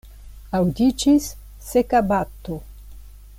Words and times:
Aŭdiĝis 0.59 1.27
seka 1.67 2.01
bato. 2.13 2.61